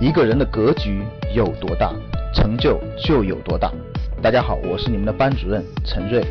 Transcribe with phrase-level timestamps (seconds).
[0.00, 1.02] 一个人的格局
[1.34, 1.92] 有多大，
[2.32, 3.72] 成就就有多大。
[4.22, 6.24] 大家好，我是你们的班主任陈瑞，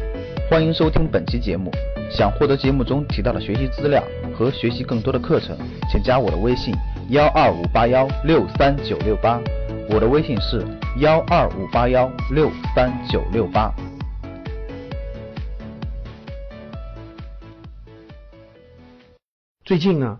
[0.49, 1.69] 欢迎收听本期节目。
[2.09, 4.01] 想获得节目中提到的学习资料
[4.33, 5.57] 和学习更多的课程，
[5.91, 6.73] 请加我的微信
[7.09, 9.37] 幺二五八幺六三九六八。
[9.89, 10.65] 我的微信是
[10.99, 13.69] 幺二五八幺六三九六八。
[19.65, 20.17] 最近呢，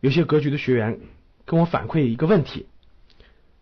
[0.00, 0.98] 有些格局的学员
[1.44, 2.66] 跟我反馈一个问题。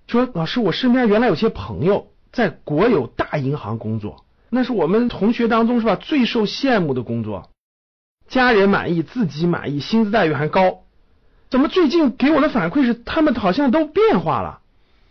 [0.06, 7.50] 说老师，我身边原来有些朋友在国有大银行工作，那是我们同学当中是吧最受羡慕的工作，
[8.28, 10.84] 家人满意，自己满意，薪资待遇还高。
[11.50, 14.60] 怎么最近给我的反馈是他们好像都变化了，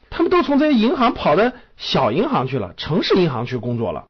[0.10, 4.06] 他们都从这些银行跑到小银行去了，城市银行去工作了。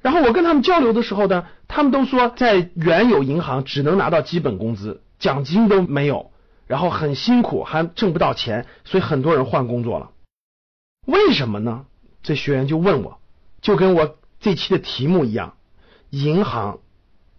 [0.00, 6.31] 然后我跟他们交流的时候呢，他们都说在原有银行只能拿到基本工资，奖金都没有。
[6.72, 10.12] 然后很辛苦，还挣不到钱，所以很多人换工作了。
[11.06, 11.84] 为什么呢？
[12.22, 13.20] 这学员就问我，
[13.60, 15.52] 就跟我这期的题目一样，
[16.08, 16.78] 银行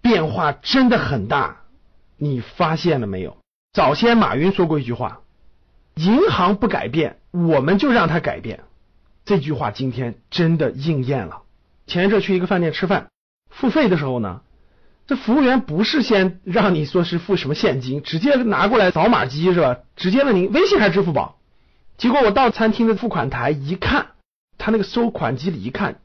[0.03, 1.63] 变化真的很大，
[2.15, 3.37] 你发现了没有？
[3.71, 5.21] 早先马云说过一句话
[5.97, 8.65] ：“银行不改变，我们就让它改变。”
[9.25, 11.41] 这句话今天真的应验了。
[11.87, 13.07] 前一阵去一个饭店吃饭，
[13.49, 14.41] 付费的时候呢。
[15.05, 19.79] 这服务员不是先让你说是付什么现金，直接拿过来扫码机是吧？
[19.95, 21.37] 直接问您微信还是支付宝？
[21.97, 24.07] 结果我到餐厅的付款台一看，
[24.57, 25.99] 他那个收款机里一看，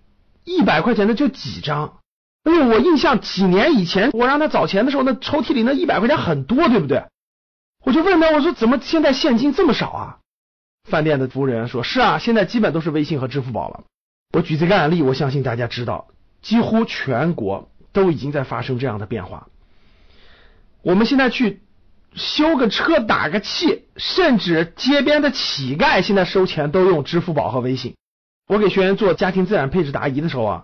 [0.44, 1.98] 一百块钱的就几张。
[2.44, 7.04] 哎呦，我印象几年以前我让他找钱的时候，那抽屉里那一百块钱很多，对不对？
[7.84, 10.18] 我就问他，我说怎么现在现金这么少啊？
[10.88, 13.84] 饭店的服务人员说：是啊，现在基本都是微信和支付宝了。
[14.32, 16.08] 我举这个案例，我相信大家知道，
[16.42, 17.70] 几乎全国。
[17.92, 19.48] 都已经在发生这样的变化。
[20.82, 21.62] 我们现在去
[22.14, 27.96] 修个车、打个气，甚至街边的乞丐现在收钱都用支付宝和微信。
[28.46, 30.62] 我给学员做家庭资产配置答疑的时候啊，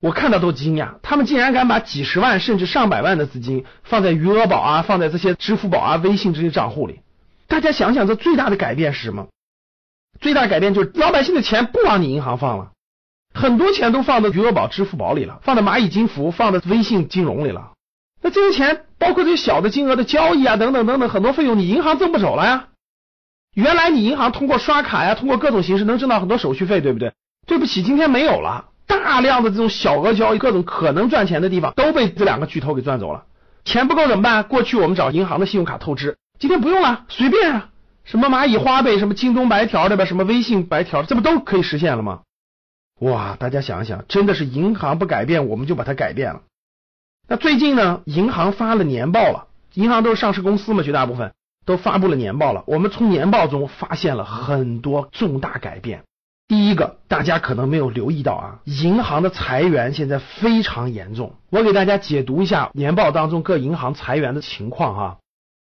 [0.00, 7.00] 我看到都惊讶，他们竟然敢把几十万甚至上百万的资金放在余额宝啊，放在这些支付宝啊、微信这些账户里。
[7.48, 9.28] 大家想想，这最大的改变是什么？
[10.20, 12.70] 最大改变就是老百姓的钱不往你银行放了。
[13.34, 17.72] 很多钱都放到余额宝、支付宝里了，放到蚂蚁金服、放到微信金融里了。
[18.22, 22.68] 那这些钱，包括这些小的金额的交易啊，等等等等，很多费用你银行挣不走了呀。
[23.54, 27.12] 原来你银行通过刷卡呀，通过各种形式能挣到很多手续费，对不对？
[27.46, 28.66] 对不起，今天没有了。
[28.86, 33.24] 大量的这种小额交易，各种可能赚钱的地方都被这两个巨头给赚走了。
[33.64, 34.44] 钱不够怎么办？
[34.44, 37.68] 过去我们找银行的信用卡透支，今天不用了，随便啊，
[38.04, 40.04] 什么蚂蚁花呗，什么京东白条对吧？
[40.04, 42.20] 什么微信白条，这不都可以实现了吗？
[43.00, 46.42] 哇，大家想一想，真的是银行不改变，我们就把它改变了。
[47.26, 51.34] 那最近呢，银行发了年报了，银行都是上市公司嘛，绝大部分
[51.66, 52.62] 都发布了年报了。
[52.66, 56.04] 我们从年报中发现了很多重大改变。
[56.46, 61.34] 第一个，大家可能没有留意到啊，银行的裁员现在非常严重。
[61.50, 65.16] 我给大家解读一下年报当中各银行裁员的情况啊。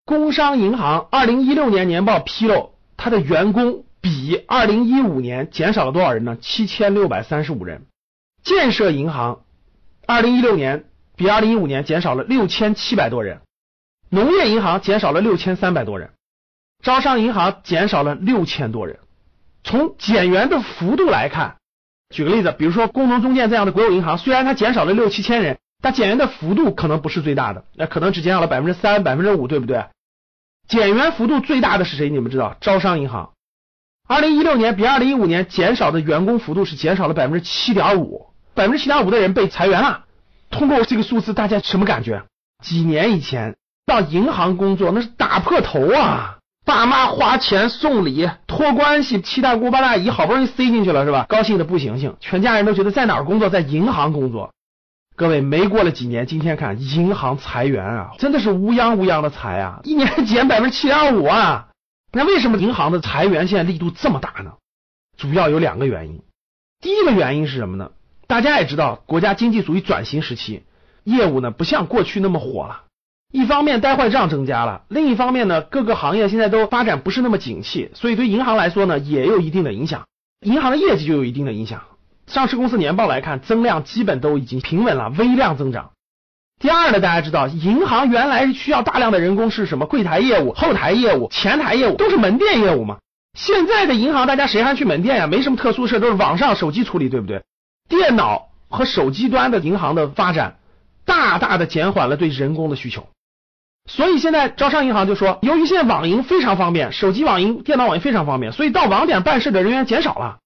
[0.05, 3.85] 工商银行二零一六年年报披露，它的员工。
[4.03, 6.37] 比二零一五年减少了多少人呢？
[6.41, 7.87] 七千六百三十五人。
[8.43, 9.45] 建设银行
[10.07, 13.41] 二零一六年比二零一五年减少了六千七百多人。
[14.11, 16.11] 农业银行减少了六千三百多人。
[16.83, 18.99] 招商银行减少了六千多人。
[19.63, 21.59] 从减员的幅度来看，
[22.13, 29.85] 举个例子，比如说工农中建这样的国有银行，虽然它减少了六七千人，但减员的幅度可能不是最大的，那可能只减少了百分之三、百分之五，对不对？
[30.67, 32.11] 减员幅度最大的是谁？
[32.11, 32.57] 你们知道？
[32.61, 33.31] 招商银行。
[34.09, 40.05] 二零一六年比二零一五年减少的员工幅度是减少了百分之七点五，百分之七点五的人被裁员了。
[40.51, 42.25] 通过这个数字，大家什么感觉？
[42.63, 46.39] 几年以前到银行工作那是打破头啊！
[46.65, 51.27] 爸妈花钱送礼托关系，七大姑八大姨好不容易塞进去了是吧？
[51.29, 54.53] 高兴的不行行，全家人都觉得在哪儿工作，在银行工作。
[55.17, 61.69] 各位没过了几年，今天看银行裁员啊，真的是乌泱乌泱的裁啊，一年减百分之七点五啊！
[62.13, 64.53] 那为什么银行的裁员现在力度这么大呢？
[65.17, 66.21] 主要有两个原因。
[66.81, 67.93] 第一个原因是什么呢？
[68.27, 70.63] 大家也知道，国家经济属于转型时期，
[71.05, 72.83] 业务呢不像过去那么火了。
[73.33, 80.05] 一方面呆坏账增加了，另一方面呢各个行业现在都发展不是那么景气，所以对银行来说呢也有一定的影响。
[80.45, 81.85] 银行的业绩就有一定的影响。
[82.27, 85.92] 上市公司年报来看，增量基本都已经平稳了，微量增长。
[86.63, 89.87] 第二呢，大家知道，银行原来需要大量的人工是什么？
[89.87, 92.99] 柜台业务、后台业务、前台业务都是门店业务嘛。
[93.37, 95.27] 现在的银行，大家谁还去门店呀？
[95.27, 97.43] 没什么特殊事，都是网上手机处理，对不对？
[97.89, 100.59] 电脑和手机端的银行的发展，
[101.05, 103.09] 大大的减缓了对人工的需求。
[103.91, 110.39] 所以现在招商银行就说，由于现在网银非常方便，手机网银、电脑网银非常方便，所以到网点办事的人员减少了。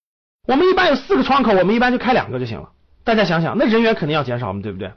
[0.49, 2.71] 我们一般有四个窗口，我们一般就开两个就行了。
[3.05, 4.93] 大家想想，那人员肯定要减少嘛，对不对？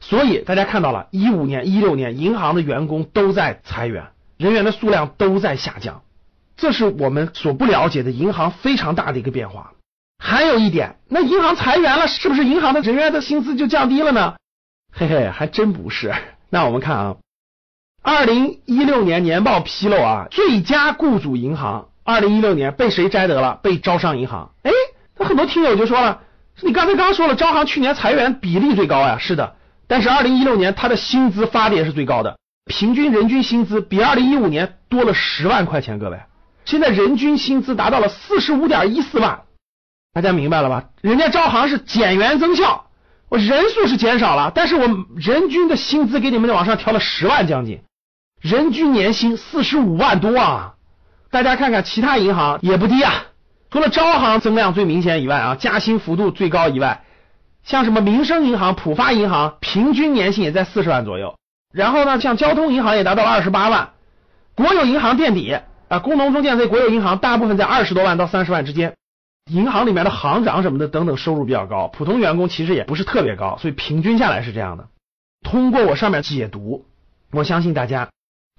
[0.00, 4.08] 所以大家看到了，一五年、一六年银行的员工都在裁员，
[4.38, 6.02] 人员的数量都在下降，
[6.56, 9.72] 这是我们所不了解的银行非常大的一个变化。
[10.18, 14.34] 还有一点，那银行裁员了，是不是银行的人员的薪资就降低了呢？
[14.92, 16.12] 嘿嘿，还真不是。
[16.48, 17.16] 那我们看啊。
[18.02, 23.60] 二零一六年年报披露啊，最佳雇主银行，二零一六年被谁摘得了？
[23.62, 24.52] 被招商银行。
[24.62, 24.70] 哎，
[25.18, 26.22] 那很多听友就说了，
[26.62, 29.56] 你刚才刚说了，招行去年裁员比例最高呀，是的。
[29.90, 36.20] 但是二零一六年它的薪资发的也是最高的，平均人均薪资比二零一五年多了十万块钱，各位，
[36.64, 39.40] 现在人均薪资达到了四十五点一四万，
[40.12, 40.84] 大家明白了吧？
[41.00, 42.86] 人家招行是减员增效，
[43.28, 47.80] 我人数是减少了，但是我人均的薪资给你们往上调了十万将近。
[48.40, 50.74] 人均年薪四十五万多啊！
[51.32, 53.24] 大家看看其他银行也不低啊，
[53.72, 57.02] 除了招行增量最明显以外啊，加薪幅度最高以外，
[57.70, 61.36] 像什么民生银行、浦发银行，平均年薪也在四十万左右。
[61.72, 63.90] 然后呢，像交通银行也达到了二十八万，
[64.56, 65.56] 国有银行垫底
[65.88, 68.96] 啊，工农中建这国有银行大部分在二十多万到三十万之间。
[69.48, 74.88] 银行里面的行长什么的等等收入比较高，普通员工其实也不是特别高，所以平均下来是这样的。
[75.44, 76.86] 通过我上面解读，
[77.30, 78.08] 我相信大家。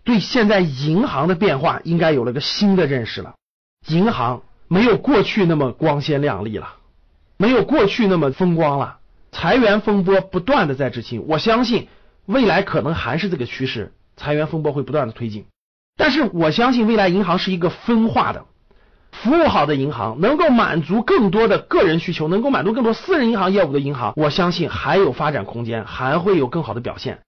[0.05, 3.33] 对现在银行的变化应该有了个新的认识了。
[3.89, 6.75] 银行没有过去那么光鲜亮丽了，
[7.35, 8.99] 没有过去那么风光了。
[9.31, 11.87] 裁员风波不断的在执行，我相信
[12.25, 15.45] 未来可能还是这个趋势，裁员风波会不断的推进。
[15.97, 18.45] 但是我相信未来银行是一个分化的，
[19.11, 27.19] 服务好的银行能够满足更多的个人需求，能够满足更多私人银行业务的银行，我相信还有发展空间，还会有更好的表现，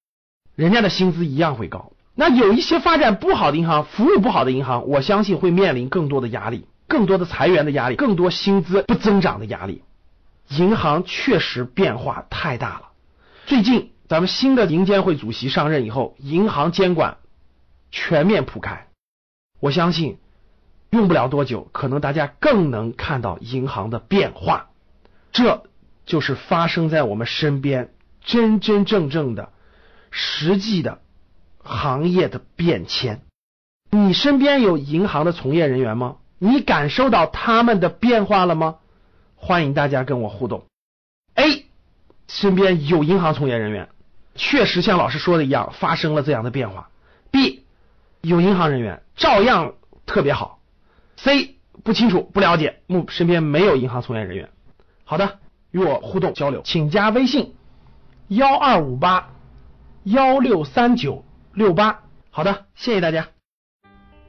[0.55, 1.91] 人家的薪资一样会高。
[2.15, 9.83] 那有一些发展不好的银行，服务不好的银行，我相信会面临更多的压力，更多的裁员的压力，更多薪资不增长的压力。
[10.49, 12.89] 银行确实变化太大了。
[13.45, 17.17] 最近咱们新的银监会主席上任以后，银行监管
[17.91, 18.87] 全面铺开，
[19.59, 20.17] 我相信
[20.89, 24.69] 用不了多久，可能大家更能看到银行的变化。
[25.31, 25.63] 这
[26.05, 27.93] 就是发生在我们身边
[28.23, 29.51] 真真正正的
[30.11, 30.99] 实际的。
[31.65, 33.21] 行业的变迁，
[33.89, 36.17] 你身边有银行的从业人员吗？
[36.37, 38.79] 你感受到他们的变化了吗？
[39.45, 40.67] 欢迎大家跟我互动。
[41.35, 41.65] A，
[42.29, 43.89] 身边有银行从业人员，
[44.35, 46.89] 确实像老师说的一样发生了这样的变化。
[47.29, 47.65] B，
[48.21, 49.73] 有银行人员照样
[50.05, 50.61] 特别好。
[51.17, 54.49] C，不清楚不了解，目身边没有银行从业人员。
[55.03, 55.39] 好的，
[55.71, 57.53] 与我互动交流，请加微信
[58.29, 59.33] 幺二五八
[60.05, 61.25] 幺六三九。
[61.51, 63.32] 六八，好的，谢谢大家。